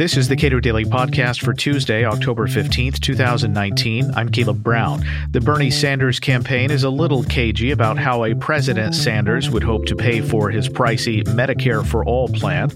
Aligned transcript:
This 0.00 0.16
is 0.16 0.28
the 0.28 0.36
Cato 0.36 0.60
Daily 0.60 0.86
Podcast 0.86 1.44
for 1.44 1.52
Tuesday, 1.52 2.06
October 2.06 2.46
15th, 2.46 3.00
2019. 3.00 4.10
I'm 4.16 4.30
Caleb 4.30 4.62
Brown. 4.62 5.04
The 5.30 5.42
Bernie 5.42 5.70
Sanders 5.70 6.18
campaign 6.18 6.70
is 6.70 6.84
a 6.84 6.88
little 6.88 7.22
cagey 7.24 7.70
about 7.70 7.98
how 7.98 8.24
a 8.24 8.34
President 8.34 8.94
Sanders 8.94 9.50
would 9.50 9.62
hope 9.62 9.84
to 9.84 9.94
pay 9.94 10.22
for 10.22 10.48
his 10.48 10.70
pricey 10.70 11.22
Medicare 11.24 11.86
for 11.86 12.02
All 12.06 12.28
plan. 12.28 12.70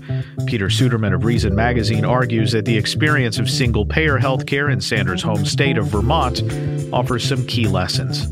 Peter 0.46 0.66
Suderman 0.66 1.14
of 1.14 1.24
Reason 1.24 1.54
magazine 1.54 2.04
argues 2.04 2.52
that 2.52 2.66
the 2.66 2.76
experience 2.76 3.38
of 3.38 3.48
single 3.48 3.86
payer 3.86 4.18
health 4.18 4.44
care 4.44 4.68
in 4.68 4.82
Sanders' 4.82 5.22
home 5.22 5.46
state 5.46 5.78
of 5.78 5.86
Vermont 5.86 6.42
offers 6.92 7.26
some 7.26 7.46
key 7.46 7.66
lessons. 7.66 8.26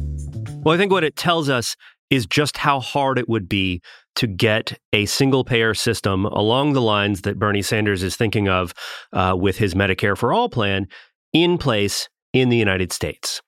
Well, 0.64 0.74
I 0.74 0.76
think 0.76 0.92
what 0.92 1.02
it 1.02 1.16
tells 1.16 1.48
us 1.48 1.76
is 2.12 2.26
just 2.26 2.58
how 2.58 2.78
hard 2.78 3.18
it 3.18 3.26
would 3.26 3.48
be 3.48 3.80
to 4.14 4.26
get 4.26 4.78
a 4.92 5.06
single 5.06 5.44
payer 5.44 5.72
system 5.72 6.26
along 6.26 6.74
the 6.74 6.82
lines 6.82 7.22
that 7.22 7.38
Bernie 7.38 7.62
Sanders 7.62 8.02
is 8.02 8.16
thinking 8.16 8.50
of 8.50 8.74
uh, 9.14 9.34
with 9.38 9.56
his 9.56 9.72
Medicare 9.72 10.16
for 10.16 10.30
All 10.30 10.50
plan 10.50 10.88
in 11.32 11.56
place 11.56 12.10
in 12.34 12.50
the 12.50 12.56
United 12.58 12.92
States. 12.92 13.40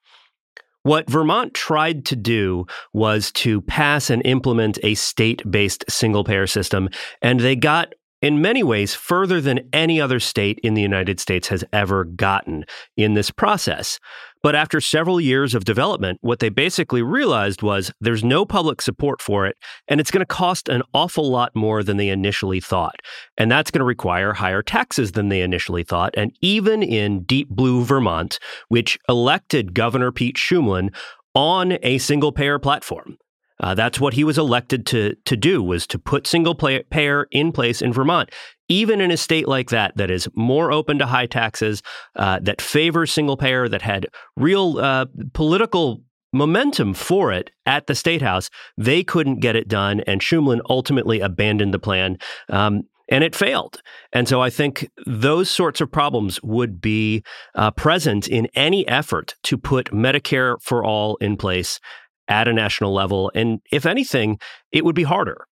What 0.82 1.10
Vermont 1.10 1.52
tried 1.52 2.06
to 2.06 2.16
do 2.16 2.64
was 2.94 3.30
to 3.32 3.60
pass 3.60 4.08
and 4.08 4.24
implement 4.24 4.78
a 4.82 4.94
state 4.94 5.42
based 5.50 5.84
single 5.90 6.24
payer 6.24 6.46
system, 6.46 6.88
and 7.20 7.40
they 7.40 7.56
got 7.56 7.92
in 8.24 8.40
many 8.40 8.62
ways 8.62 8.94
further 8.94 9.38
than 9.38 9.68
any 9.74 10.00
other 10.00 10.18
state 10.18 10.58
in 10.62 10.72
the 10.72 10.80
United 10.80 11.20
States 11.20 11.48
has 11.48 11.62
ever 11.74 12.04
gotten 12.04 12.64
in 12.96 13.12
this 13.12 13.30
process. 13.30 14.00
But 14.42 14.54
after 14.54 14.80
several 14.80 15.20
years 15.20 15.54
of 15.54 15.66
development, 15.66 16.20
what 16.22 16.38
they 16.38 16.48
basically 16.48 17.02
realized 17.02 17.60
was 17.60 17.92
there's 18.00 18.24
no 18.24 18.46
public 18.46 18.80
support 18.80 19.20
for 19.20 19.46
it, 19.46 19.58
and 19.88 20.00
it's 20.00 20.10
going 20.10 20.22
to 20.22 20.26
cost 20.26 20.70
an 20.70 20.82
awful 20.94 21.30
lot 21.30 21.54
more 21.54 21.82
than 21.82 21.98
they 21.98 22.08
initially 22.08 22.60
thought. 22.60 22.96
And 23.36 23.50
that's 23.50 23.70
going 23.70 23.80
to 23.80 23.84
require 23.84 24.32
higher 24.32 24.62
taxes 24.62 25.12
than 25.12 25.28
they 25.28 25.42
initially 25.42 25.84
thought. 25.84 26.14
And 26.16 26.32
even 26.40 26.82
in 26.82 27.24
deep 27.24 27.50
blue 27.50 27.84
Vermont, 27.84 28.38
which 28.68 28.98
elected 29.06 29.74
Governor 29.74 30.12
Pete 30.12 30.36
Shumlin 30.36 30.94
on 31.34 31.76
a 31.82 31.98
single 31.98 32.32
payer 32.32 32.58
platform, 32.58 33.18
uh, 33.64 33.74
that's 33.74 33.98
what 33.98 34.12
he 34.12 34.24
was 34.24 34.36
elected 34.36 34.84
to 34.84 35.16
to 35.24 35.38
do 35.38 35.62
was 35.62 35.86
to 35.86 35.98
put 35.98 36.26
single 36.26 36.54
payer 36.54 37.26
in 37.30 37.50
place 37.50 37.80
in 37.80 37.94
Vermont. 37.94 38.30
Even 38.68 39.00
in 39.00 39.10
a 39.10 39.16
state 39.16 39.48
like 39.48 39.70
that, 39.70 39.96
that 39.96 40.10
is 40.10 40.28
more 40.34 40.70
open 40.70 40.98
to 40.98 41.06
high 41.06 41.24
taxes, 41.24 41.82
uh, 42.16 42.38
that 42.42 42.60
favors 42.60 43.10
single 43.10 43.38
payer, 43.38 43.66
that 43.66 43.80
had 43.80 44.06
real 44.36 44.78
uh, 44.78 45.06
political 45.32 46.02
momentum 46.30 46.92
for 46.92 47.32
it 47.32 47.52
at 47.64 47.86
the 47.86 47.94
state 47.94 48.20
house, 48.20 48.50
they 48.76 49.02
couldn't 49.02 49.40
get 49.40 49.56
it 49.56 49.66
done, 49.66 50.00
and 50.00 50.20
Shumlin 50.20 50.60
ultimately 50.68 51.20
abandoned 51.20 51.72
the 51.72 51.78
plan. 51.78 52.18
Um, 52.50 52.82
and 53.10 53.22
it 53.22 53.34
failed. 53.34 53.82
And 54.12 54.26
so 54.26 54.40
I 54.40 54.48
think 54.48 54.90
those 55.06 55.50
sorts 55.50 55.82
of 55.82 55.92
problems 55.92 56.42
would 56.42 56.80
be 56.80 57.22
uh, 57.54 57.70
present 57.70 58.26
in 58.28 58.46
any 58.54 58.88
effort 58.88 59.34
to 59.44 59.58
put 59.58 59.92
Medicare 59.92 60.60
for 60.62 60.82
all 60.82 61.16
in 61.16 61.36
place 61.36 61.80
at 62.28 62.48
a 62.48 62.52
national 62.52 62.92
level. 62.92 63.30
And 63.34 63.60
if 63.70 63.86
anything, 63.86 64.38
it 64.72 64.84
would 64.84 64.94
be 64.94 65.02
harder. 65.02 65.46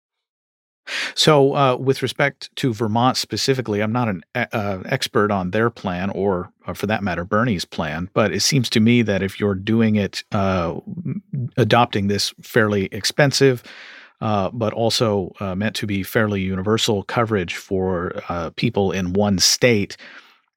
So, 1.15 1.55
uh, 1.55 1.77
with 1.77 2.03
respect 2.03 2.51
to 2.57 2.75
Vermont 2.75 3.17
specifically, 3.17 3.81
I'm 3.83 3.93
not 3.93 4.09
an 4.09 4.23
uh, 4.35 4.83
expert 4.85 5.31
on 5.31 5.51
their 5.51 5.71
plan, 5.71 6.11
or, 6.11 6.51
or, 6.67 6.71
uh, 6.71 6.75
for 6.75 6.87
that 6.87 7.03
matter, 7.03 7.25
Bernie's 7.25 7.65
plan. 7.65 8.11
But 8.15 8.33
it 8.33 8.41
seems 8.41 8.69
to 8.71 8.81
me 8.81 9.03
that 9.03 9.23
if 9.23 9.39
you're 9.39 9.55
doing 9.55 9.97
it, 9.97 10.25
uh, 10.33 10.81
adopting 11.57 12.09
this 12.09 12.35
fairly 12.43 12.87
expensive, 12.87 13.63
uh, 14.21 14.51
but 14.53 14.73
also 14.73 15.33
uh, 15.41 15.55
meant 15.55 15.77
to 15.77 15.87
be 15.87 16.03
fairly 16.03 16.41
universal 16.41 17.05
coverage 17.05 17.55
for 17.55 18.13
people 18.57 18.93
in 18.93 19.13
one 19.13 19.39
state, 19.39 19.97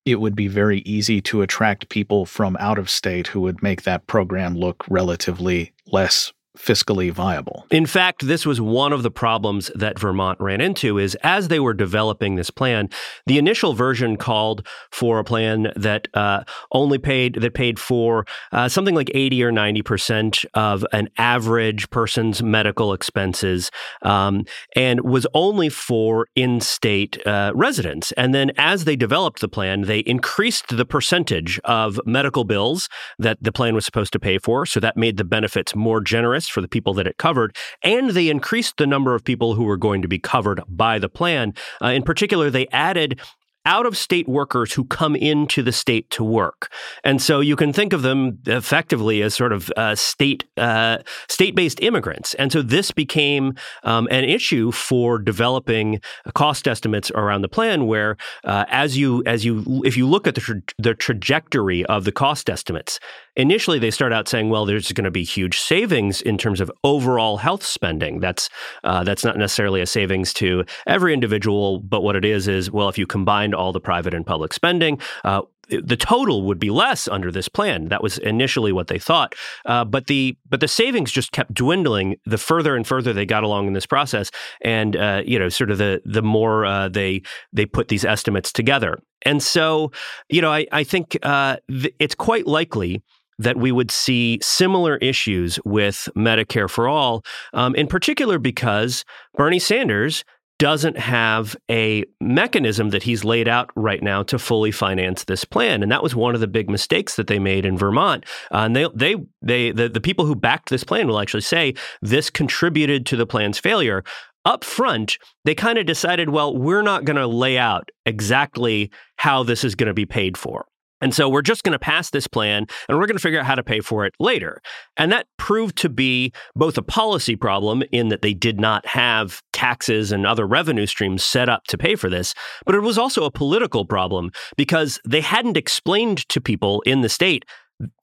it 0.05 0.19
would 0.19 0.35
be 0.35 0.47
very 0.47 0.79
easy 0.79 1.19
to 1.19 1.41
attract 1.41 1.89
people 1.89 2.25
from 2.25 2.55
out 2.59 2.77
of 2.77 2.89
state 2.89 3.27
who 3.27 3.41
would 3.41 3.63
make 3.63 3.83
that 3.83 4.05
program 4.07 4.55
look 4.55 4.85
relatively 4.87 5.73
less 5.87 6.31
fiscally 6.55 7.11
viable. 7.11 7.65
In 7.71 7.85
fact, 7.85 8.27
this 8.27 8.45
was 8.45 8.59
one 8.59 8.93
of 8.93 9.03
the 9.03 9.11
problems 9.11 9.71
that 9.75 9.99
Vermont 9.99 10.39
ran 10.39 10.61
into 10.61 10.97
is 10.97 11.15
as 11.23 11.47
they 11.47 11.59
were 11.59 11.73
developing 11.73 12.35
this 12.35 12.49
plan, 12.49 12.89
the 13.25 13.37
initial 13.37 13.73
version 13.73 14.17
called 14.17 14.65
for 14.91 15.19
a 15.19 15.23
plan 15.23 15.71
that 15.75 16.07
uh, 16.13 16.43
only 16.71 16.97
paid 16.97 17.35
that 17.35 17.53
paid 17.53 17.79
for 17.79 18.25
uh, 18.51 18.67
something 18.67 18.95
like 18.95 19.11
80 19.13 19.43
or 19.43 19.51
90 19.51 19.81
percent 19.81 20.45
of 20.53 20.85
an 20.91 21.09
average 21.17 21.89
person's 21.89 22.41
medical 22.41 22.93
expenses 22.93 23.71
um, 24.01 24.45
and 24.75 25.01
was 25.01 25.27
only 25.33 25.69
for 25.69 26.27
in-state 26.35 27.25
uh, 27.25 27.51
residents. 27.55 28.11
And 28.13 28.33
then 28.33 28.51
as 28.57 28.85
they 28.85 28.95
developed 28.95 29.41
the 29.41 29.47
plan, 29.47 29.81
they 29.81 29.99
increased 29.99 30.75
the 30.75 30.85
percentage 30.85 31.59
of 31.63 31.99
medical 32.05 32.43
bills 32.43 32.89
that 33.19 33.37
the 33.41 33.51
plan 33.51 33.75
was 33.75 33.85
supposed 33.85 34.13
to 34.13 34.19
pay 34.19 34.37
for. 34.37 34.65
So 34.65 34.79
that 34.79 34.97
made 34.97 35.17
the 35.17 35.23
benefits 35.23 35.75
more 35.75 36.01
generous 36.01 36.44
for 36.47 36.61
the 36.61 36.67
people 36.67 36.93
that 36.93 37.07
it 37.07 37.17
covered, 37.17 37.55
and 37.83 38.11
they 38.11 38.29
increased 38.29 38.77
the 38.77 38.87
number 38.87 39.15
of 39.15 39.23
people 39.23 39.55
who 39.55 39.63
were 39.63 39.77
going 39.77 40.01
to 40.01 40.07
be 40.07 40.19
covered 40.19 40.61
by 40.67 40.99
the 40.99 41.09
plan. 41.09 41.53
Uh, 41.81 41.87
in 41.87 42.03
particular, 42.03 42.49
they 42.49 42.67
added 42.67 43.19
out 43.65 43.85
of 43.85 43.97
state 43.97 44.27
workers 44.27 44.73
who 44.73 44.85
come 44.85 45.15
into 45.15 45.63
the 45.63 45.71
state 45.71 46.09
to 46.11 46.23
work. 46.23 46.71
And 47.03 47.21
so 47.21 47.39
you 47.39 47.55
can 47.55 47.73
think 47.73 47.93
of 47.93 48.03
them 48.03 48.39
effectively 48.45 49.21
as 49.21 49.33
sort 49.33 49.51
of 49.51 49.71
uh, 49.75 49.95
state 49.95 50.45
uh, 50.55 50.99
state 51.27 51.55
based 51.55 51.81
immigrants. 51.81 52.35
And 52.35 52.51
so 52.51 52.61
this 52.61 52.91
became 52.91 53.55
um, 53.83 54.07
an 54.11 54.23
issue 54.23 54.71
for 54.71 55.17
developing 55.17 55.99
cost 56.33 56.67
estimates 56.67 57.11
around 57.11 57.41
the 57.41 57.49
plan, 57.49 57.87
where 57.87 58.17
uh, 58.43 58.65
as 58.69 58.97
you 58.97 59.23
as 59.25 59.43
you 59.43 59.81
if 59.83 59.97
you 59.97 60.07
look 60.07 60.27
at 60.27 60.35
the 60.35 60.41
tra- 60.41 60.61
the 60.77 60.93
trajectory 60.93 61.85
of 61.85 62.05
the 62.05 62.11
cost 62.11 62.49
estimates, 62.49 62.99
initially 63.35 63.79
they 63.79 63.91
start 63.91 64.13
out 64.13 64.27
saying, 64.27 64.49
well, 64.49 64.65
there's 64.65 64.91
going 64.91 65.05
to 65.05 65.11
be 65.11 65.23
huge 65.23 65.59
savings 65.59 66.21
in 66.21 66.37
terms 66.37 66.61
of 66.61 66.71
overall 66.83 67.37
health 67.37 67.63
spending. 67.63 68.19
That's 68.19 68.49
uh, 68.83 69.03
that's 69.03 69.23
not 69.23 69.37
necessarily 69.37 69.81
a 69.81 69.85
savings 69.85 70.33
to 70.35 70.65
every 70.87 71.13
individual, 71.13 71.79
but 71.79 72.01
what 72.01 72.15
it 72.15 72.25
is 72.25 72.47
is 72.47 72.71
well, 72.71 72.89
if 72.89 72.97
you 72.97 73.07
combine 73.07 73.53
all 73.53 73.71
the 73.71 73.81
private 73.81 74.13
and 74.13 74.25
public 74.25 74.53
spending. 74.53 74.99
Uh, 75.23 75.41
the 75.69 75.97
total 75.97 76.43
would 76.43 76.59
be 76.59 76.69
less 76.69 77.07
under 77.07 77.31
this 77.31 77.47
plan. 77.47 77.87
That 77.89 78.03
was 78.03 78.17
initially 78.19 78.71
what 78.71 78.87
they 78.87 78.99
thought, 78.99 79.33
uh, 79.65 79.83
but 79.85 80.07
the 80.07 80.37
but 80.47 80.59
the 80.59 80.67
savings 80.67 81.11
just 81.11 81.31
kept 81.31 81.53
dwindling 81.53 82.17
the 82.25 82.37
further 82.37 82.75
and 82.75 82.85
further 82.85 83.13
they 83.13 83.25
got 83.25 83.43
along 83.43 83.67
in 83.67 83.73
this 83.73 83.85
process, 83.85 84.31
and 84.61 84.95
uh, 84.95 85.23
you 85.25 85.39
know, 85.39 85.49
sort 85.49 85.71
of 85.71 85.77
the 85.77 86.01
the 86.05 86.21
more 86.21 86.65
uh, 86.65 86.89
they 86.89 87.21
they 87.53 87.65
put 87.65 87.87
these 87.87 88.05
estimates 88.05 88.51
together, 88.51 88.99
and 89.23 89.41
so 89.41 89.91
you 90.29 90.41
know, 90.41 90.51
I 90.51 90.67
I 90.71 90.83
think 90.83 91.17
uh, 91.23 91.57
th- 91.69 91.95
it's 91.99 92.15
quite 92.15 92.47
likely 92.47 93.01
that 93.39 93.57
we 93.57 93.71
would 93.71 93.91
see 93.91 94.39
similar 94.41 94.97
issues 94.97 95.59
with 95.65 96.07
Medicare 96.15 96.69
for 96.69 96.87
all, 96.87 97.23
um, 97.53 97.75
in 97.75 97.87
particular 97.87 98.39
because 98.39 99.03
Bernie 99.35 99.59
Sanders 99.59 100.23
doesn't 100.57 100.97
have 100.97 101.55
a 101.69 102.05
mechanism 102.21 102.89
that 102.91 103.03
he's 103.03 103.25
laid 103.25 103.47
out 103.47 103.69
right 103.75 104.01
now 104.01 104.23
to 104.23 104.39
fully 104.39 104.71
finance 104.71 105.25
this 105.25 105.43
plan, 105.43 105.83
and 105.83 105.91
that 105.91 106.03
was 106.03 106.15
one 106.15 106.33
of 106.33 106.41
the 106.41 106.47
big 106.47 106.69
mistakes 106.69 107.15
that 107.15 107.27
they 107.27 107.39
made 107.39 107.65
in 107.65 107.77
Vermont. 107.77 108.25
Uh, 108.51 108.59
and 108.59 108.75
they, 108.75 108.87
they, 108.95 109.15
they, 109.41 109.71
the, 109.71 109.89
the 109.89 110.01
people 110.01 110.25
who 110.25 110.35
backed 110.35 110.69
this 110.69 110.83
plan 110.83 111.07
will 111.07 111.19
actually 111.19 111.41
say 111.41 111.73
this 112.01 112.29
contributed 112.29 113.05
to 113.05 113.17
the 113.17 113.25
plan's 113.25 113.59
failure. 113.59 114.03
Up 114.45 114.63
front, 114.63 115.17
they 115.43 115.55
kind 115.55 115.77
of 115.77 115.87
decided, 115.87 116.29
well, 116.29 116.55
we're 116.55 116.83
not 116.83 117.03
going 117.03 117.17
to 117.17 117.27
lay 117.27 117.57
out 117.57 117.89
exactly 118.05 118.91
how 119.17 119.43
this 119.43 119.63
is 119.63 119.75
going 119.75 119.87
to 119.87 119.93
be 119.93 120.05
paid 120.05 120.37
for. 120.37 120.65
And 121.05 121.13
so 121.13 121.29
we're 121.29 121.43
just 121.43 121.63
going 121.63 121.73
to 121.73 121.77
pass 121.77 122.09
this 122.09 122.25
plan 122.25 122.65
and 122.89 122.97
we're 122.97 123.05
going 123.05 123.15
to 123.15 123.21
figure 123.21 123.39
out 123.39 123.45
how 123.45 123.53
to 123.53 123.61
pay 123.61 123.79
for 123.79 124.07
it 124.07 124.15
later. 124.19 124.59
And 124.97 125.11
that 125.11 125.27
proved 125.37 125.75
to 125.77 125.87
be 125.87 126.33
both 126.55 126.79
a 126.79 126.81
policy 126.81 127.35
problem 127.35 127.83
in 127.91 128.07
that 128.07 128.23
they 128.23 128.33
did 128.33 128.59
not 128.59 128.83
have 128.87 129.43
taxes 129.53 130.11
and 130.11 130.25
other 130.25 130.47
revenue 130.47 130.87
streams 130.87 131.23
set 131.23 131.47
up 131.47 131.65
to 131.67 131.77
pay 131.77 131.93
for 131.95 132.09
this, 132.09 132.33
but 132.65 132.73
it 132.73 132.79
was 132.79 132.97
also 132.97 133.23
a 133.23 133.29
political 133.29 133.85
problem 133.85 134.31
because 134.57 134.99
they 135.05 135.21
hadn't 135.21 135.57
explained 135.57 136.27
to 136.29 136.41
people 136.41 136.81
in 136.87 137.01
the 137.01 137.09
state 137.09 137.45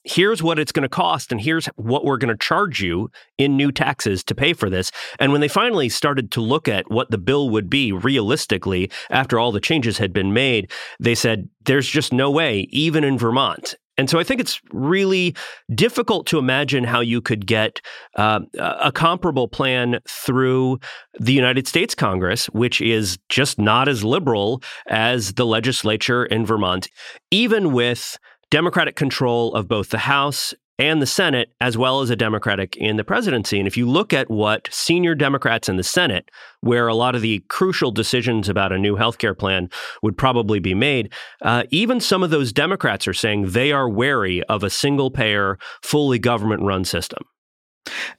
here's 0.05 0.43
what 0.43 0.59
it's 0.59 0.73
going 0.73 0.83
to 0.83 0.89
cost 0.89 1.33
and 1.33 1.41
here's 1.41 1.67
what 1.77 2.05
we're 2.05 2.17
going 2.17 2.35
to 2.35 2.45
charge 2.45 2.83
you 2.83 3.11
in 3.39 3.57
new 3.57 3.73
taxes 3.73 4.23
to 4.25 4.35
pay 4.35 4.53
for 4.53 4.69
this. 4.69 4.91
And 5.19 5.33
when 5.33 5.41
they 5.41 5.49
finally 5.49 5.89
started 5.89 6.31
to 6.33 6.41
look 6.41 6.69
at 6.69 6.91
what 6.91 7.11
the 7.11 7.19
bill 7.19 7.51
would 7.51 7.71
be 7.71 7.93
realistically 7.93 8.91
after 9.11 9.39
all 9.39 9.53
the 9.53 9.61
changes 9.61 9.99
had 9.99 10.13
been 10.13 10.33
made, 10.33 10.71
they 11.01 11.15
said 11.15 11.49
there's 11.65 11.89
just 11.89 12.13
no 12.13 12.31
way 12.31 12.67
even 12.71 13.05
in 13.05 13.19
Vermont. 13.19 13.75
And 13.99 14.09
so 14.09 14.19
I 14.19 14.25
think 14.25 14.41
it's 14.41 14.61
really 14.73 15.35
difficult 15.75 16.27
to 16.29 16.39
imagine 16.39 16.85
how 16.85 17.01
you 17.01 17.21
could 17.21 17.47
get 17.47 17.81
uh, 18.17 18.41
a 18.59 18.91
comparable 18.91 19.49
plan 19.49 20.01
through 20.09 20.81
the 21.21 21.35
United 21.35 21.69
States 21.69 21.95
Congress, 21.95 22.47
which 22.47 22.81
is 22.81 23.19
just 23.29 23.59
not 23.59 23.89
as 23.89 24.03
liberal 24.03 24.63
as 24.87 25.35
the 25.35 25.45
legislature 25.45 26.25
in 26.25 26.47
Vermont, 26.47 26.89
even 27.31 27.73
with 27.73 28.19
Democratic 28.53 28.97
control 28.97 29.55
of 29.55 29.67
both 29.67 29.89
the 29.89 29.97
House 29.97 30.53
and 30.79 31.01
the 31.01 31.07
Senate, 31.07 31.55
as 31.59 31.79
well 31.79 32.03
as 32.03 32.11
a 32.11 32.17
Democratic 32.17 32.77
in 32.77 32.99
the 32.99 33.05
presidency. 33.05 33.59
And 33.59 33.67
if 33.67 33.79
you 33.79 33.89
look 33.89 34.13
at 34.13 34.31
what 34.31 34.69
senior 34.71 35.15
Democrats 35.15 35.71
in 35.71 35.77
the 35.77 35.83
Senate, 35.83 36.31
where 36.61 36.87
a 36.87 36.95
lot 36.95 37.15
of 37.15 37.23
the 37.23 37.43
crucial 37.49 37.91
decisions 37.91 38.51
about 38.51 38.71
a 38.71 38.79
new 38.79 38.95
health 38.95 39.17
care 39.17 39.33
plan 39.33 39.71
would 40.03 40.19
probably 40.19 40.61
be 40.61 40.75
made, 40.75 41.11
uh, 41.41 41.63
even 41.71 41.99
some 41.99 42.23
of 42.23 42.29
those 42.29 42.53
Democrats 42.53 43.09
are 43.09 43.15
saying 43.15 43.53
they 43.53 43.73
are 43.73 43.89
wary 43.89 44.43
of 44.45 44.63
a 44.63 44.69
single 44.69 45.11
payer, 45.11 45.59
fully 45.83 46.19
government 46.19 46.61
run 46.61 46.85
system. 46.85 47.25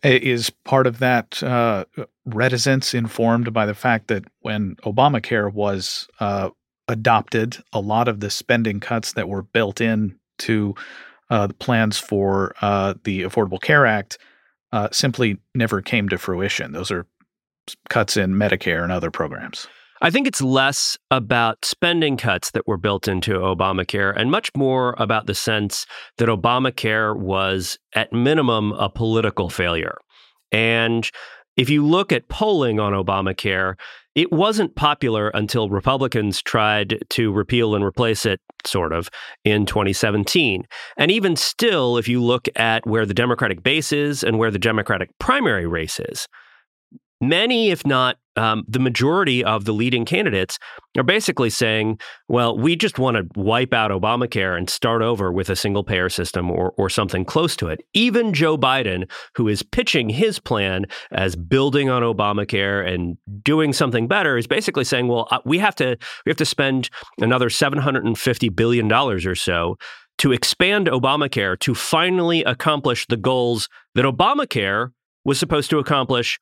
Is 0.02 0.50
part 0.50 0.88
of 0.88 0.98
that 0.98 1.44
uh, 1.44 1.86
reticence 2.26 2.96
informed 2.96 3.54
by 3.54 3.68
the 3.68 3.76
fact 3.76 4.08
that 4.08 4.26
when 4.42 4.78
Obamacare 4.78 5.54
was 5.54 6.08
uh, 6.20 6.50
adopted, 6.88 7.58
a 7.72 7.80
lot 7.80 8.08
of 8.08 8.20
the 8.20 8.32
spending 8.32 8.80
cuts 8.80 9.14
that 9.14 9.30
were 9.30 9.44
built 9.44 9.80
in 9.80 10.20
to 10.40 10.76
uh, 11.30 11.48
the 11.48 11.54
plans 11.54 11.98
for 11.98 12.54
uh, 12.62 12.94
the 13.04 13.22
Affordable 13.24 13.62
Care 13.62 13.86
Act 13.86 14.18
uh, 14.72 14.90
simply 14.92 15.38
never 15.56 15.82
came 15.82 16.10
to 16.10 16.18
fruition. 16.18 16.72
Those 16.72 16.92
are 16.92 17.06
cuts 17.90 18.18
in 18.18 18.34
Medicare 18.34 18.84
and 18.84 18.92
other 18.92 19.12
programs. 19.12 19.68
I 20.02 20.10
think 20.10 20.28
it's 20.28 20.42
less 20.42 20.98
about 21.12 21.64
spending 21.64 22.18
cuts 22.18 22.52
that 22.52 22.68
were 22.68 22.78
built 22.78 23.08
into 23.08 23.36
Obamacare 23.36 24.14
and 24.18 24.30
much 24.30 24.52
more 24.58 24.96
about 24.98 25.28
the 25.28 25.34
sense 25.34 25.86
that 26.18 26.28
Obamacare 26.28 27.18
was, 27.18 27.78
at 27.96 28.12
minimum, 28.12 28.74
a 28.74 28.90
political 28.90 29.50
failure. 29.50 29.98
And 30.52 31.10
if 31.56 31.70
you 31.70 31.86
look 31.86 32.12
at 32.12 32.28
polling 32.28 32.82
on 32.82 32.92
Obamacare, 32.92 33.76
it 34.16 34.32
wasn't 34.32 34.76
popular 34.76 35.30
until 35.30 35.70
Republicans 35.70 36.42
tried 36.42 37.00
to 37.10 37.32
repeal 37.32 37.76
and 37.76 37.84
replace 37.84 38.26
it, 38.26 38.40
sort 38.66 38.94
of, 38.94 39.10
in 39.44 39.66
2017. 39.66 40.66
And 40.98 41.12
even 41.12 41.36
still, 41.36 41.98
if 41.98 42.08
you 42.08 42.22
look 42.22 42.48
at 42.56 42.86
where 42.86 43.06
the 43.06 43.14
Democratic 43.14 43.64
base 43.64 43.92
is 43.92 44.24
and 44.24 44.38
where 44.38 44.52
the 44.52 44.60
Democratic 44.60 45.10
primary 45.20 45.66
race 45.66 46.00
is, 46.00 46.28
many, 47.20 47.72
if 47.72 47.86
not 47.86 48.18
um, 48.36 48.64
the 48.68 48.80
majority 48.80 49.44
of 49.44 49.66
the 49.66 49.74
leading 49.74 50.06
candidates, 50.06 50.58
are 50.98 51.04
basically 51.04 51.50
saying, 51.50 52.00
well, 52.28 52.58
we 52.58 52.76
just 52.76 53.00
want 53.00 53.18
to 53.18 53.28
wipe 53.40 53.74
out 53.74 53.92
Obamacare 53.92 54.58
and 54.58 54.70
start 54.70 55.02
over 55.02 55.32
with 55.32 55.50
a 55.50 55.56
single 55.56 55.84
payer 55.84 56.10
system 56.10 56.52
or, 56.52 56.74
or 56.78 56.90
something 56.90 57.26
close 57.26 57.56
to 57.56 57.68
it. 57.68 57.82
Even 57.94 58.34
Joe 58.34 58.58
Biden, 58.58 59.10
who 59.36 59.48
is 59.48 59.64
pitching 59.64 60.10
his 60.10 60.40
plan 60.40 60.86
as 61.12 61.36
building 61.36 61.90
on 61.90 62.04
Obamacare 62.04 62.88
and 62.88 63.18
doing 63.44 63.74
something 63.74 64.08
better, 64.08 64.38
is 64.38 64.48
basically 64.48 64.84
saying, 64.84 65.08
well, 65.08 65.28
uh, 65.32 65.40
we 65.46 65.58
have 65.58 65.76
to 65.76 65.98
we 66.26 66.30
have 66.30 66.38
to 66.38 66.46
spend 66.46 66.90
another 67.20 67.50
$750 67.50 68.56
billion 68.56 68.92
or 68.92 69.36
so 69.36 69.78
to 70.20 70.32
expand 70.32 70.88
Obamacare 70.88 71.60
to 71.60 71.74
finally 71.74 72.44
accomplish 72.44 73.06
the 73.08 73.18
goals 73.18 73.68
that 73.96 74.06
Obamacare 74.06 74.92
was 75.26 75.40
supposed 75.40 75.70
to 75.70 75.80
accomplish 75.80 76.40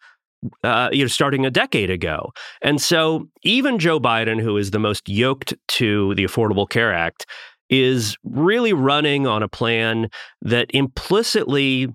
uh, 0.64 0.90
you 0.92 1.04
know, 1.04 1.08
starting 1.08 1.46
a 1.46 1.52
decade 1.52 1.90
ago. 1.90 2.32
And 2.62 2.82
so 2.82 3.28
even 3.44 3.80
Joe 3.80 4.00
Biden, 4.00 4.42
who 4.42 4.58
is 4.58 4.72
the 4.72 4.80
most 4.80 5.08
yoked 5.08 5.54
to 5.70 6.16
the 6.16 6.24
Affordable 6.24 6.70
Care 6.70 6.94
Act, 6.94 7.26
is 7.70 8.18
really 8.24 8.74
running 8.74 9.28
on 9.28 9.44
a 9.44 9.48
plan 9.48 10.10
that 10.42 10.68
implicitly 10.74 11.88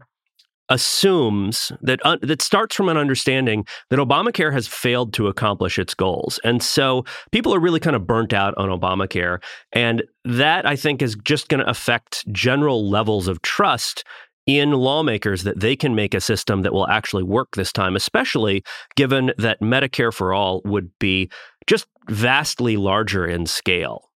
assumes 0.69 1.71
that 1.81 2.01
uh, 2.05 2.17
that 2.23 2.43
starts 2.43 2.75
from 2.75 2.89
an 2.89 2.97
understanding 2.97 3.65
that 3.91 3.99
Obamacare 3.99 4.53
has 4.53 4.67
failed 4.67 5.13
to 5.15 5.29
accomplish 5.29 5.79
its 5.79 5.95
goals. 5.95 6.41
And 6.43 6.63
so 6.63 7.05
people 7.31 7.55
are 7.55 7.61
really 7.61 7.81
kind 7.81 7.95
of 7.95 8.07
burnt 8.07 8.33
out 8.33 8.55
on 8.57 8.69
Obamacare 8.69 9.41
and 9.73 10.03
that 10.25 10.67
I 10.67 10.75
think 10.75 11.03
is 11.03 11.17
just 11.25 11.49
going 11.49 11.61
to 11.61 11.71
affect 11.71 12.27
general 12.33 12.89
levels 12.89 13.29
of 13.29 13.43
trust 13.43 14.05
in 14.47 14.71
lawmakers 14.71 15.43
that 15.43 15.61
they 15.61 15.75
can 15.75 15.95
make 15.95 16.15
a 16.15 16.21
system 16.21 16.63
that 16.63 16.73
will 16.73 16.89
actually 16.89 17.25
work 17.25 17.57
this 17.57 17.73
time, 17.73 17.97
especially 17.97 18.63
given 18.95 19.33
that 19.39 19.61
Medicare 19.61 20.15
for 20.15 20.33
All 20.33 20.63
would 20.65 20.91
be 20.99 21.29
just 21.67 21.87
vastly 22.09 22.77
larger 22.77 23.27
in 23.27 23.47
scale. 23.47 24.11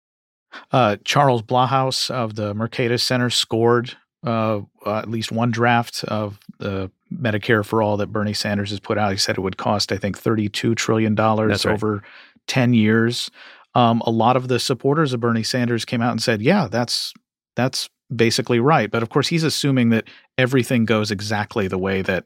Uh, 0.73 0.97
Charles 1.05 1.43
Blahous 1.43 2.11
of 2.11 2.35
the 2.35 2.55
Mercatus 2.55 3.03
Center 3.03 3.31
scored 3.31 3.97
uh, 4.25 4.61
uh, 4.85 4.99
at 4.99 5.09
least 5.09 5.31
one 5.31 5.51
draft 5.51 6.03
of 6.05 6.39
the 6.59 6.91
Medicare 7.13 7.65
for 7.65 7.83
All 7.83 7.97
that 7.99 8.09
Bernie 8.09 8.35
Sanders 8.35 8.71
has 8.71 8.81
put 8.81 8.99
out. 8.99 9.13
He 9.13 9.19
said 9.19 9.39
it 9.39 9.43
would 9.43 9.57
cost, 9.57 9.93
I 9.93 9.97
think, 9.97 10.21
$32 10.21 10.75
trillion 10.75 11.15
right. 11.15 11.67
over 11.67 12.03
10 12.49 12.75
years. 12.75 13.31
Um, 13.75 14.03
a 14.07 14.11
lot 14.11 14.37
of 14.37 14.49
the 14.49 14.59
supporters 14.59 15.13
of 15.13 15.21
Bernie 15.21 15.43
Sanders 15.43 15.85
came 15.85 16.03
out 16.03 16.11
and 16.11 16.23
said, 16.23 16.43
yeah, 16.43 16.67
that's 16.67 17.13
that's 17.55 17.89
basically 18.15 18.61
right. 18.61 18.91
But 18.91 19.03
of 19.03 19.11
course, 19.11 19.29
he's 19.29 19.45
assuming 19.45 19.91
that 19.91 20.09
everything 20.39 20.85
goes 20.85 21.11
exactly 21.11 21.69
the 21.69 21.79
way 21.79 22.03
that 22.03 22.25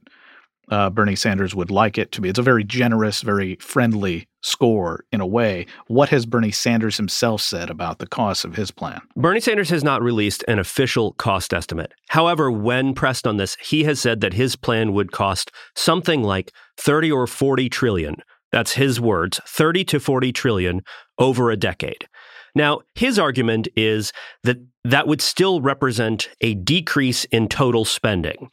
uh, 0.71 0.89
Bernie 0.89 1.17
Sanders 1.17 1.55
would 1.55 1.71
like 1.71 1.99
it 1.99 2.13
to 2.13 2.21
be. 2.21 2.29
It's 2.29 2.39
a 2.39 2.43
very 2.43 2.65
generous, 2.65 3.23
very 3.23 3.57
friendly 3.57 4.29
score 4.43 5.05
in 5.13 5.21
a 5.21 5.27
way. 5.27 5.67
What 5.89 6.09
has 6.11 6.27
Bernie 6.27 6.53
Sanders 6.53 6.97
himself 6.97 7.43
said 7.43 7.71
about 7.71 7.99
the 7.99 8.07
cost 8.07 8.45
of 8.45 8.55
his 8.55 8.71
plan? 8.71 9.01
Bernie 9.17 9.41
Sanders 9.41 9.71
has 9.71 9.85
not 9.85 10.03
released 10.03 10.45
an 10.49 10.59
official 10.59 11.13
cost 11.15 11.53
estimate. 11.53 11.93
However, 12.09 12.51
when 12.51 12.95
pressed 12.95 13.27
on 13.27 13.37
this, 13.37 13.57
he 13.61 13.85
has 13.85 14.01
said 14.01 14.21
that 14.21 14.35
his 14.35 14.57
plan 14.57 14.93
would 14.93 15.13
cost 15.13 15.51
something 15.75 16.23
like 16.23 16.53
30 16.79 17.11
or 17.11 17.27
40 17.27 17.69
trillion. 17.69 18.17
That's 18.53 18.73
his 18.73 19.01
words, 19.01 19.41
30 19.47 19.85
to 19.85 20.01
40 20.01 20.33
trillion 20.33 20.83
over 21.19 21.51
a 21.51 21.57
decade. 21.57 22.07
Now, 22.55 22.81
his 22.95 23.19
argument 23.19 23.69
is 23.77 24.13
that 24.45 24.59
that 24.85 25.07
would 25.07 25.21
still 25.21 25.61
represent 25.61 26.29
a 26.41 26.55
decrease 26.55 27.25
in 27.27 27.49
total 27.49 27.85
spending 27.85 28.51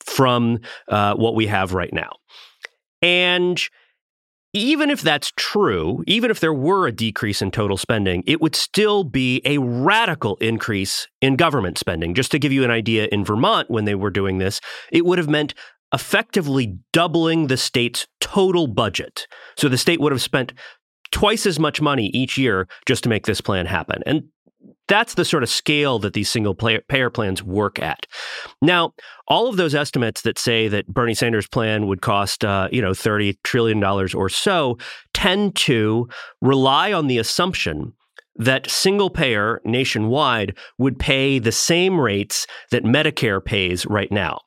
from 0.00 0.60
uh, 0.88 1.14
what 1.14 1.34
we 1.34 1.46
have 1.46 1.74
right 1.74 1.92
now. 1.92 2.12
And 3.02 3.60
even 4.54 4.88
if 4.88 5.02
that's 5.02 5.32
true, 5.36 6.04
even 6.06 6.30
if 6.30 6.38
there 6.38 6.54
were 6.54 6.86
a 6.86 6.92
decrease 6.92 7.42
in 7.42 7.50
total 7.50 7.76
spending, 7.76 8.22
it 8.24 8.40
would 8.40 8.54
still 8.54 9.02
be 9.02 9.42
a 9.44 9.58
radical 9.58 10.36
increase 10.36 11.08
in 11.20 11.34
government 11.34 11.76
spending. 11.76 12.14
Just 12.14 12.30
to 12.30 12.38
give 12.38 12.52
you 12.52 12.62
an 12.62 12.70
idea, 12.70 13.08
in 13.10 13.24
Vermont, 13.24 13.68
when 13.68 13.84
they 13.84 13.96
were 13.96 14.10
doing 14.10 14.38
this, 14.38 14.60
it 14.92 15.04
would 15.04 15.18
have 15.18 15.28
meant 15.28 15.54
effectively 15.92 16.78
doubling 16.92 17.48
the 17.48 17.56
state's 17.56 18.06
total 18.20 18.68
budget. 18.68 19.26
So 19.56 19.68
the 19.68 19.78
state 19.78 20.00
would 20.00 20.12
have 20.12 20.22
spent 20.22 20.52
twice 21.14 21.46
as 21.46 21.60
much 21.60 21.80
money 21.80 22.06
each 22.08 22.36
year 22.36 22.66
just 22.86 23.04
to 23.04 23.08
make 23.08 23.24
this 23.24 23.40
plan 23.40 23.66
happen. 23.66 24.02
And 24.04 24.24
that's 24.88 25.14
the 25.14 25.24
sort 25.24 25.44
of 25.44 25.48
scale 25.48 26.00
that 26.00 26.12
these 26.12 26.28
single 26.28 26.56
payer 26.56 27.08
plans 27.08 27.40
work 27.40 27.78
at. 27.78 28.04
Now, 28.60 28.94
all 29.28 29.46
of 29.46 29.56
those 29.56 29.76
estimates 29.76 30.22
that 30.22 30.40
say 30.40 30.66
that 30.66 30.88
Bernie 30.88 31.14
Sanders' 31.14 31.46
plan 31.46 31.86
would 31.86 32.02
cost, 32.02 32.44
uh, 32.44 32.68
you 32.72 32.82
know, 32.82 32.92
thirty 32.92 33.38
trillion 33.44 33.78
dollars 33.78 34.12
or 34.12 34.28
so, 34.28 34.76
tend 35.14 35.54
to 35.56 36.08
rely 36.42 36.92
on 36.92 37.06
the 37.06 37.18
assumption 37.18 37.92
that 38.34 38.68
single 38.68 39.08
payer 39.08 39.60
nationwide 39.64 40.58
would 40.78 40.98
pay 40.98 41.38
the 41.38 41.52
same 41.52 42.00
rates 42.00 42.46
that 42.72 42.82
Medicare 42.82 43.42
pays 43.42 43.86
right 43.86 44.10
now 44.10 44.40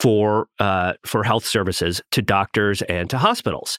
for 0.00 0.48
uh, 0.58 0.94
for 1.04 1.22
health 1.22 1.44
services 1.44 2.00
to 2.10 2.22
doctors 2.22 2.82
and 2.82 3.10
to 3.10 3.18
hospitals. 3.18 3.78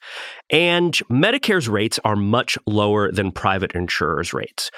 And 0.50 0.94
Medicare's 1.10 1.68
rates 1.68 2.00
are 2.06 2.16
much 2.16 2.58
lower 2.66 3.12
than 3.12 3.32
private 3.32 3.74
insurers' 3.74 4.34
rates. 4.34 4.72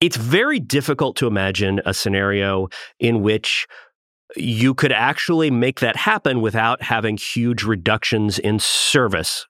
It's 0.00 0.16
very 0.16 0.60
difficult 0.60 1.16
to 1.16 1.26
imagine 1.26 1.80
a 1.86 1.94
scenario 1.94 2.68
in 2.98 3.22
which 3.22 3.66
you 4.36 4.74
could 4.74 4.92
actually 4.92 5.50
make 5.50 5.80
that 5.80 5.96
happen 5.96 6.40
without 6.40 6.82
having 6.82 7.16
huge 7.16 7.62
reductions 7.62 8.38
in 8.38 8.58
service. 8.58 9.46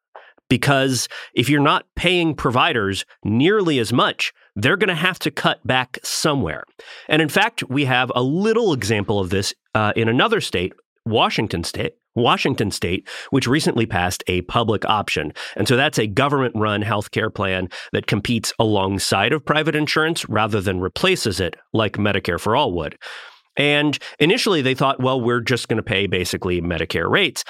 Because 0.49 1.09
if 1.35 1.49
you're 1.49 1.63
not 1.63 1.87
paying 1.97 2.35
providers 2.35 3.07
nearly 3.25 3.79
as 3.79 3.93
much, 3.93 4.33
they're 4.55 4.77
going 4.77 4.89
to 4.89 4.95
have 4.95 5.19
to 5.21 5.31
cut 5.31 5.67
back 5.67 5.99
somewhere. 6.03 6.65
And 7.09 7.23
in 7.23 7.31
fact, 7.31 7.65
we 7.71 7.87
have 7.87 8.13
a 8.15 8.23
little 8.23 8.75
example 8.75 9.19
of 9.19 9.31
this 9.31 9.55
uh, 9.75 9.95
in 9.97 10.09
another 10.09 10.43
state, 10.43 10.75
Washington 11.05 11.65
State, 11.65 11.95
Washington 12.15 12.71
State, 12.71 13.09
which 13.31 13.47
recently 13.47 13.87
passed 13.87 14.23
a 14.27 14.43
public 14.43 14.85
option. 14.85 15.33
And 15.57 15.67
so 15.67 15.77
that's 15.77 15.99
a 15.99 16.07
government 16.07 16.55
run 16.57 16.83
healthcare 16.83 17.35
plan 17.35 17.69
that 17.93 18.07
competes 18.07 18.53
alongside 18.59 19.33
of 19.33 19.45
private 19.45 19.75
insurance 19.75 20.29
rather 20.29 20.61
than 20.61 20.81
replaces 20.81 21.41
it 21.41 21.57
like 21.73 21.95
Medicare 21.95 22.41
for 22.41 22.55
All 22.55 22.73
would. 22.75 22.99
And 23.57 23.99
initially 24.19 24.63
they 24.63 24.75
thought, 24.75 25.01
well, 25.01 25.21
we're 25.21 25.41
just 25.41 25.69
going 25.69 25.77
to 25.79 25.83
pay 25.83 26.07
basically 26.07 26.61
Medicare 26.61 27.11
rates. 27.11 27.45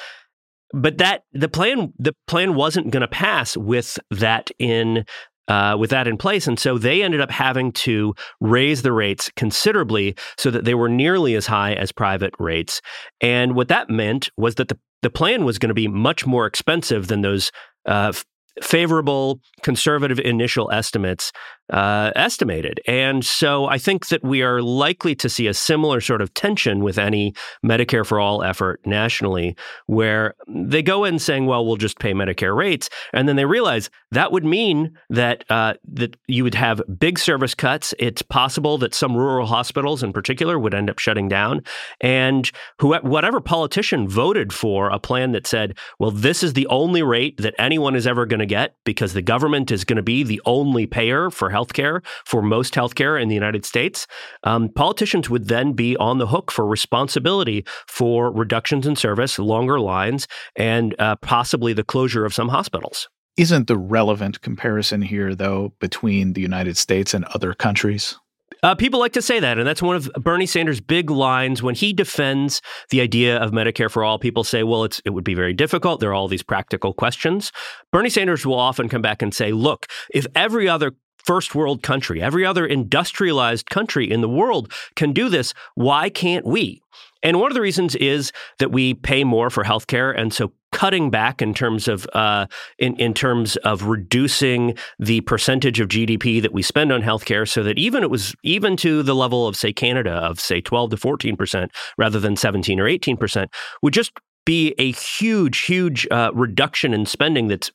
But 0.75 0.99
that 0.99 1.25
the 1.33 1.49
plan 1.49 1.93
the 1.99 2.15
plan 2.27 2.55
wasn't 2.55 2.91
going 2.91 3.03
to 3.03 3.09
pass 3.09 3.57
with 3.59 3.99
that 4.11 4.51
in 4.59 5.05
uh, 5.49 5.77
with 5.79 5.91
that 5.91 6.07
in 6.09 6.17
place. 6.17 6.47
And 6.47 6.59
so 6.59 6.79
they 6.79 7.03
ended 7.03 7.21
up 7.21 7.31
having 7.31 7.73
to 7.73 8.15
raise 8.41 8.83
the 8.83 8.93
rates 8.93 9.31
considerably 9.37 10.17
so 10.39 10.51
that 10.51 10.65
they 10.65 10.75
were 10.75 10.89
nearly 10.89 11.35
as 11.35 11.47
high 11.47 11.75
as 11.75 11.93
private 11.93 12.35
rates. 12.39 12.81
And 13.21 13.55
what 13.55 13.69
that 13.69 13.91
meant 13.91 14.31
was 14.37 14.57
that 14.57 14.69
the, 14.69 14.79
the 15.03 15.11
plan 15.11 15.45
was 15.45 15.59
going 15.59 15.69
to 15.69 15.75
be 15.75 15.89
much 15.89 16.27
more 16.27 16.47
expensive 16.47 17.09
than 17.09 17.23
those 17.23 17.51
uh, 17.87 18.13
favorable 18.61 19.41
conservative 19.63 20.19
initial 20.21 20.71
estimates 20.71 21.33
uh, 21.73 22.13
estimated. 22.15 22.81
And 22.87 23.25
so 23.25 23.67
I 23.67 23.79
think 23.79 24.09
that 24.09 24.23
we 24.23 24.43
are 24.43 24.61
likely 24.61 25.15
to 25.17 25.29
see 25.29 25.47
a 25.47 25.55
similar 25.55 26.01
sort 26.01 26.21
of 26.21 26.33
tension 26.35 26.85
with 26.85 26.99
any 26.99 27.35
Medicare 27.65 28.05
for 28.05 28.21
all 28.21 28.43
effort 28.43 28.81
nationally, 28.85 29.57
where 29.87 30.35
they 30.47 30.83
go 30.83 31.05
in 31.05 31.19
saying, 31.19 31.47
well, 31.47 31.65
we'll 31.65 31.77
just 31.77 31.99
pay 31.99 32.13
Medicare 32.13 32.55
rates. 32.55 32.91
And 33.15 33.27
then 33.27 33.37
they 33.37 33.47
realize 33.47 33.89
that 34.11 34.33
would 34.33 34.45
mean 34.45 34.97
that, 35.09 35.45
uh, 35.51 35.75
that 35.93 36.17
you 36.29 36.45
would 36.45 36.55
have 36.55 36.83
big 36.99 37.19
service 37.19 37.55
cuts. 37.55 37.95
It's 37.99 38.21
possible 38.23 38.77
that 38.79 38.95
some 38.95 39.17
rural 39.17 39.47
hospitals 39.47 40.03
in 40.03 40.13
particular 40.13 40.59
would 40.59 40.75
end 40.75 40.91
up 40.91 40.99
shutting 40.99 41.29
down. 41.29 41.63
And 42.03 42.51
who, 42.81 42.95
whatever 42.97 43.41
politician 43.41 44.09
voted 44.09 44.53
for 44.53 44.91
a 44.91 44.99
plan 44.99 45.33
that 45.33 45.47
said, 45.47 45.79
well, 45.99 46.11
this 46.11 46.43
is 46.43 46.53
the 46.53 46.67
only 46.67 47.03
rate 47.03 47.39
that 47.39 47.55
anyone 47.59 47.97
is 47.97 48.07
ever 48.07 48.27
going 48.27 48.41
to 48.41 48.47
get 48.47 48.77
because 48.85 49.15
the 49.15 49.23
government 49.23 49.71
is 49.71 49.85
going 49.85 49.97
to 49.97 50.03
be 50.03 50.23
the 50.23 50.43
only 50.45 50.87
payer 50.87 51.31
for 51.31 51.49
healthcare, 51.63 52.05
for 52.25 52.43
most 52.43 52.75
healthcare 52.75 53.21
in 53.21 53.29
the 53.29 53.35
United 53.35 53.65
States, 53.65 54.07
um, 54.45 54.69
politicians 54.69 55.31
would 55.31 55.49
then 55.49 55.73
be 55.73 55.97
on 55.97 56.19
the 56.19 56.27
hook 56.27 56.51
for 56.51 56.67
responsibility 56.67 57.65
for 57.87 58.33
reductions 58.33 58.87
in 58.87 58.97
service, 58.97 59.39
longer 59.39 59.81
lines, 59.81 60.27
and 60.57 60.95
uh, 60.99 61.17
possibly 61.17 61.73
the 61.73 61.85
closure 61.85 62.25
of 62.25 62.35
some 62.35 62.49
hospitals. 62.49 63.09
Isn't 63.37 63.67
the 63.67 63.79
relevant 63.79 64.43
comparison 64.43 65.01
here, 65.01 65.35
though, 65.35 65.73
between 65.81 66.35
the 66.35 66.43
United 66.43 66.77
States 66.77 67.15
and 67.15 67.25
other 67.27 67.55
countries? 67.55 68.19
Uh, 68.63 68.77
people 68.77 69.01
like 69.01 69.13
to 69.15 69.23
say 69.23 69.41
that, 69.41 69.59
and 69.59 69.67
that's 69.67 69.83
one 69.83 69.97
of 69.97 70.09
Bernie 70.21 70.47
Sanders' 70.47 70.81
big 70.81 71.11
lines 71.11 71.65
when 71.65 71.75
he 71.75 71.93
defends 71.93 72.63
the 72.91 73.01
idea 73.01 73.37
of 73.39 73.51
Medicare 73.51 73.91
for 73.91 74.05
all. 74.05 74.21
People 74.21 74.45
say, 74.45 74.63
"Well, 74.63 74.85
it's 74.85 75.01
it 75.05 75.11
would 75.11 75.25
be 75.25 75.35
very 75.35 75.53
difficult. 75.53 75.99
There 75.99 76.11
are 76.11 76.15
all 76.15 76.29
these 76.29 76.45
practical 76.45 76.93
questions." 76.93 77.51
Bernie 77.91 78.09
Sanders 78.09 78.47
will 78.47 78.59
often 78.59 78.89
come 78.89 79.03
back 79.03 79.21
and 79.21 79.35
say, 79.35 79.51
"Look, 79.51 79.87
if 80.15 80.27
every 80.37 80.69
other 80.69 80.93
first 81.25 81.55
world 81.55 81.83
country, 81.83 82.23
every 82.23 82.45
other 82.45 82.67
industrialized 82.67 83.71
country 83.71 84.11
in 84.11 84.21
the 84.21 84.29
world 84.29 84.73
can 84.97 85.13
do 85.13 85.29
this, 85.29 85.55
why 85.75 86.09
can't 86.09 86.47
we?" 86.47 86.83
And 87.23 87.39
one 87.41 87.51
of 87.51 87.55
the 87.55 87.61
reasons 87.61 87.95
is 87.97 88.33
that 88.59 88.73
we 88.73 88.95
pay 88.95 89.25
more 89.25 89.49
for 89.51 89.65
healthcare, 89.65 90.17
and 90.17 90.33
so 90.33 90.53
cutting 90.73 91.11
back 91.11 91.41
in 91.41 91.55
terms 91.55 91.87
of 91.87 92.07
uh, 92.15 92.47
in 92.79 92.97
in 92.97 93.15
terms 93.15 93.57
of 93.59 93.85
reducing 93.85 94.77
the 94.99 95.21
percentage 95.23 95.79
of 95.79 95.89
GDP 95.89 96.43
that 96.43 96.53
we 96.53 96.63
spend 96.63 96.91
on 96.91 97.03
healthcare, 97.03 97.47
so 97.49 97.63
that 97.63 97.79
even 97.79 98.03
it 98.03 98.11
was 98.11 98.35
even 98.43 98.77
to 98.79 99.03
the 99.03 99.15
level 99.15 99.47
of 99.47 99.57
say 99.57 99.73
Canada 99.73 100.13
of 100.13 100.41
say 100.41 100.61
twelve 100.61 100.91
to 100.91 100.97
fourteen 100.97 101.37
percent 101.37 101.71
rather 101.97 102.19
than 102.19 102.37
seventeen 102.37 102.81
or 102.81 102.89
eighteen 102.89 103.17
percent 103.17 103.51
would 103.83 103.95
just 103.95 104.13
be 104.45 104.75
a 104.79 104.91
huge, 104.91 105.61
huge 105.61 106.07
uh, 106.11 106.31
reduction 106.35 106.93
in 106.93 107.07
spending 107.07 107.47
that's 107.47 107.71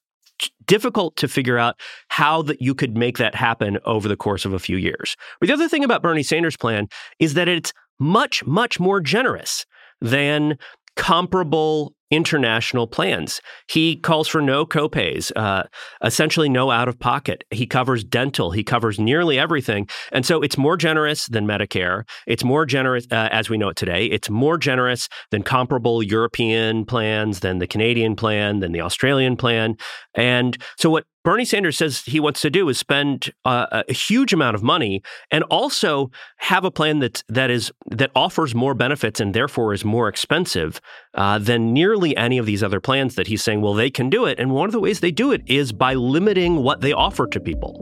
difficult 0.65 1.15
to 1.17 1.27
figure 1.27 1.58
out 1.58 1.79
how 2.10 2.41
that 2.44 2.62
you 2.62 2.75
could 2.75 2.98
make 2.98 3.17
that 3.17 3.36
happen 3.36 3.77
over 3.86 4.08
the 4.08 4.15
course 4.15 4.46
of 4.46 4.53
a 4.53 4.60
few 4.60 4.77
years. 4.77 5.15
But 5.39 5.48
the 5.48 5.53
other 5.53 5.70
thing 5.70 5.84
about 5.84 6.01
Bernie 6.01 6.24
Sanders' 6.24 6.58
plan 6.58 6.88
is 7.20 7.34
that 7.36 7.48
it's 7.48 7.74
much, 8.00 8.46
much 8.46 8.79
more 8.79 9.00
generous 9.00 9.65
than 10.01 10.58
comparable 10.98 11.94
international 12.10 12.88
plans. 12.88 13.42
He 13.70 13.98
calls 13.98 14.27
for 14.27 14.42
no 14.42 14.66
copays, 14.66 15.32
uh, 15.36 15.63
essentially 16.04 16.48
no 16.48 16.72
out 16.72 16.88
of 16.88 16.98
pocket. 17.00 17.44
He 17.51 17.66
covers 17.66 18.04
dental. 18.04 18.51
He 18.51 18.63
covers 18.63 18.98
nearly 19.00 19.38
everything. 19.38 19.89
And 20.12 20.25
so 20.25 20.42
it's 20.42 20.58
more 20.58 20.77
generous 20.77 21.27
than 21.27 21.46
Medicare. 21.46 22.04
It's 22.25 22.44
more 22.44 22.66
generous, 22.66 23.06
uh, 23.12 23.30
as 23.32 23.50
we 23.50 23.58
know 23.58 23.70
it 23.70 23.75
today. 23.75 24.06
It's 24.06 24.30
more 24.30 24.58
generous 24.58 25.10
than 25.32 25.44
comparable 25.44 26.01
European 26.01 26.86
plans, 26.86 27.42
than 27.42 27.60
the 27.60 27.68
Canadian 27.68 28.16
plan, 28.16 28.60
than 28.60 28.72
the 28.72 28.82
Australian 28.82 29.36
plan. 29.36 29.75
And 30.16 30.58
so 30.77 30.89
what 30.89 31.06
Bernie 31.27 31.43
Sanders 31.43 31.77
says 31.77 32.03
he 32.05 32.22
wants 32.22 32.39
to 32.39 32.50
do 32.50 32.69
is 32.69 32.79
spend 32.79 33.34
uh, 33.43 33.84
a 33.89 33.91
huge 33.91 34.31
amount 34.31 34.55
of 34.55 34.63
money 34.63 35.03
and 35.29 35.43
also 35.50 36.10
have 36.38 36.63
a 36.63 36.72
plan 36.72 37.00
that 37.00 37.22
that 37.27 37.51
is 37.51 37.69
that 37.91 38.12
offers 38.15 38.55
more 38.55 38.74
benefits 38.74 39.19
and 39.19 39.34
therefore 39.34 39.74
is 39.74 39.84
more 39.84 40.07
expensive 40.07 40.79
uh, 41.15 41.38
than 41.38 41.74
nearly 41.74 42.15
any 42.15 42.38
of 42.38 42.46
these 42.46 42.63
other 42.63 42.79
plans 42.79 43.15
that 43.15 43.27
he's 43.27 43.43
saying. 43.43 43.60
Well, 43.60 43.74
they 43.74 43.89
can 43.89 44.10
do 44.10 44.24
it, 44.25 44.39
and 44.39 44.51
one 44.51 44.69
of 44.69 44.72
the 44.72 44.79
ways 44.79 45.01
they 45.01 45.12
do 45.12 45.34
it 45.34 45.41
is 45.48 45.74
by 45.74 45.96
limiting 45.96 46.63
what 46.63 46.79
they 46.79 46.93
offer 46.93 47.27
to 47.27 47.41
people. 47.41 47.75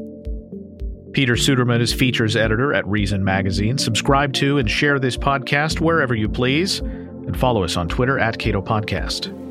Peter 1.14 1.36
Suderman 1.36 1.82
is 1.82 1.94
features 1.94 2.36
editor 2.36 2.74
at 2.74 2.84
Reason 2.88 3.24
Magazine. 3.24 3.78
Subscribe 3.78 4.34
to 4.34 4.58
and 4.58 4.68
share 4.68 4.98
this 4.98 5.18
podcast 5.18 5.80
wherever 5.80 6.16
you 6.16 6.28
please, 6.28 6.80
and 6.80 7.40
follow 7.40 7.64
us 7.64 7.78
on 7.78 7.90
Twitter 7.90 8.18
at 8.18 8.40
Cato 8.40 8.64
Podcast. 8.64 9.45